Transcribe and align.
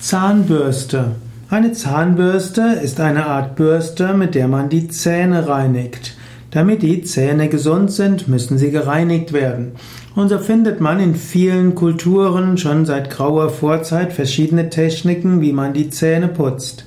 Zahnbürste. 0.00 1.12
Eine 1.48 1.72
Zahnbürste 1.72 2.78
ist 2.82 3.00
eine 3.00 3.26
Art 3.26 3.56
Bürste, 3.56 4.14
mit 4.14 4.34
der 4.34 4.46
man 4.46 4.68
die 4.68 4.88
Zähne 4.88 5.48
reinigt. 5.48 6.16
Damit 6.50 6.82
die 6.82 7.02
Zähne 7.02 7.48
gesund 7.48 7.90
sind, 7.90 8.28
müssen 8.28 8.58
sie 8.58 8.70
gereinigt 8.70 9.32
werden. 9.32 9.72
Und 10.14 10.28
so 10.28 10.38
findet 10.38 10.80
man 10.80 11.00
in 11.00 11.14
vielen 11.14 11.74
Kulturen 11.74 12.56
schon 12.58 12.86
seit 12.86 13.10
grauer 13.10 13.50
Vorzeit 13.50 14.12
verschiedene 14.12 14.70
Techniken, 14.70 15.40
wie 15.40 15.52
man 15.52 15.72
die 15.72 15.90
Zähne 15.90 16.28
putzt. 16.28 16.84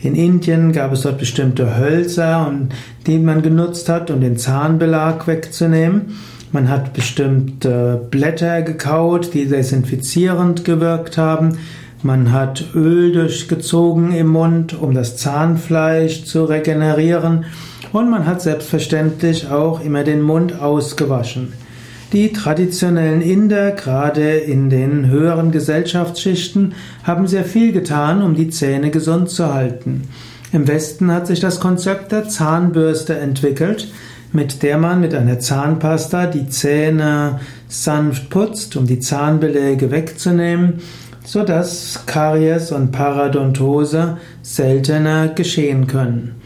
In 0.00 0.14
Indien 0.14 0.72
gab 0.72 0.92
es 0.92 1.02
dort 1.02 1.18
bestimmte 1.18 1.76
Hölzer, 1.76 2.52
die 3.06 3.18
man 3.18 3.42
genutzt 3.42 3.88
hat, 3.88 4.10
um 4.10 4.20
den 4.20 4.36
Zahnbelag 4.36 5.26
wegzunehmen. 5.26 6.18
Man 6.50 6.68
hat 6.68 6.92
bestimmte 6.92 8.08
Blätter 8.10 8.62
gekaut, 8.62 9.32
die 9.32 9.46
desinfizierend 9.46 10.64
gewirkt 10.64 11.16
haben. 11.18 11.58
Man 12.04 12.32
hat 12.32 12.74
Öl 12.74 13.12
durchgezogen 13.12 14.12
im 14.12 14.26
Mund, 14.26 14.74
um 14.74 14.92
das 14.92 15.16
Zahnfleisch 15.16 16.24
zu 16.24 16.44
regenerieren. 16.44 17.44
Und 17.92 18.10
man 18.10 18.26
hat 18.26 18.42
selbstverständlich 18.42 19.48
auch 19.48 19.84
immer 19.84 20.02
den 20.02 20.20
Mund 20.20 20.60
ausgewaschen. 20.60 21.52
Die 22.12 22.32
traditionellen 22.32 23.22
Inder, 23.22 23.70
gerade 23.70 24.32
in 24.32 24.68
den 24.68 25.06
höheren 25.06 25.52
Gesellschaftsschichten, 25.52 26.74
haben 27.04 27.28
sehr 27.28 27.44
viel 27.44 27.70
getan, 27.70 28.20
um 28.22 28.34
die 28.34 28.50
Zähne 28.50 28.90
gesund 28.90 29.30
zu 29.30 29.54
halten. 29.54 30.02
Im 30.52 30.66
Westen 30.66 31.12
hat 31.12 31.28
sich 31.28 31.38
das 31.38 31.60
Konzept 31.60 32.10
der 32.10 32.28
Zahnbürste 32.28 33.16
entwickelt, 33.16 33.92
mit 34.32 34.64
der 34.64 34.76
man 34.76 35.00
mit 35.00 35.14
einer 35.14 35.38
Zahnpasta 35.38 36.26
die 36.26 36.48
Zähne 36.48 37.38
sanft 37.68 38.28
putzt, 38.28 38.76
um 38.76 38.86
die 38.86 38.98
Zahnbeläge 38.98 39.92
wegzunehmen 39.92 40.80
sodass 41.24 42.04
Karies 42.06 42.72
und 42.72 42.92
Paradontose 42.92 44.18
seltener 44.42 45.28
geschehen 45.28 45.86
können. 45.86 46.36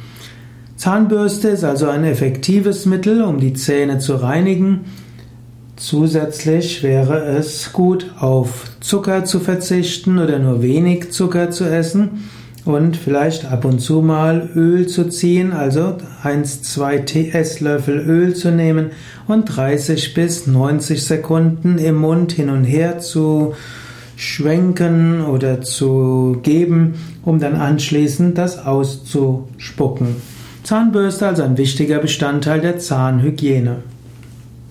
Zahnbürste 0.77 1.49
ist 1.49 1.65
also 1.65 1.89
ein 1.89 2.05
effektives 2.05 2.85
Mittel, 2.85 3.23
um 3.23 3.41
die 3.41 3.55
Zähne 3.55 3.99
zu 3.99 4.17
reinigen. 4.17 4.85
Zusätzlich 5.77 6.83
wäre 6.83 7.25
es 7.25 7.73
gut, 7.73 8.13
auf 8.19 8.71
Zucker 8.81 9.25
zu 9.25 9.41
verzichten 9.41 10.19
oder 10.19 10.39
nur 10.39 10.63
wenig 10.63 11.13
Zucker 11.13 11.51
zu 11.51 11.65
essen 11.65 12.25
und 12.67 12.97
vielleicht 12.97 13.51
ab 13.51 13.65
und 13.65 13.79
zu 13.79 14.03
mal 14.03 14.51
Öl 14.55 14.87
zu 14.87 15.09
ziehen, 15.09 15.53
also 15.53 15.97
1, 16.23 16.63
2 16.63 17.31
Esslöffel 17.33 17.99
Öl 17.99 18.35
zu 18.35 18.51
nehmen 18.51 18.91
und 19.29 19.45
30 19.45 20.15
bis 20.15 20.47
90 20.47 21.03
Sekunden 21.03 21.79
im 21.79 21.95
Mund 21.95 22.33
hin 22.33 22.51
und 22.51 22.65
her 22.65 22.99
zu 22.99 23.55
schwenken 24.17 25.25
oder 25.25 25.61
zu 25.61 26.39
geben, 26.43 26.95
um 27.25 27.39
dann 27.39 27.55
anschließend 27.55 28.37
das 28.37 28.65
auszuspucken. 28.65 30.17
Zahnbürste 30.63 31.29
also 31.29 31.43
ein 31.43 31.59
wichtiger 31.59 31.99
Bestandteil 31.99 32.61
der 32.61 32.79
Zahnhygiene. 32.79 33.77